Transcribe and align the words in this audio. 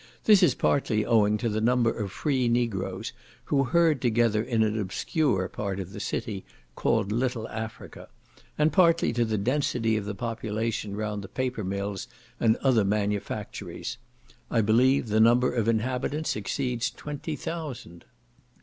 This 0.23 0.41
is 0.41 0.55
partly 0.55 1.05
owing 1.05 1.37
to 1.37 1.47
the 1.47 1.61
number 1.61 1.91
of 1.91 2.11
free 2.11 2.47
Negroes 2.49 3.13
who 3.45 3.65
herd 3.65 4.01
together 4.01 4.41
in 4.41 4.63
an 4.63 4.75
obscure 4.79 5.47
part 5.47 5.79
of 5.79 5.91
the 5.93 5.99
city, 5.99 6.43
called 6.73 7.11
little 7.11 7.47
Africa; 7.49 8.09
and 8.57 8.73
partly 8.73 9.13
to 9.13 9.23
the 9.23 9.37
density 9.37 9.95
of 9.97 10.05
the 10.05 10.15
population 10.15 10.95
round 10.95 11.21
the 11.23 11.27
paper 11.27 11.63
mills 11.63 12.07
and 12.39 12.55
other 12.63 12.83
manufactories. 12.83 13.99
I 14.49 14.61
believe 14.61 15.09
the 15.09 15.19
number 15.19 15.53
of 15.53 15.67
inhabitants 15.67 16.35
exceeds 16.35 16.89
twenty 16.89 17.35
thousand. 17.35 18.05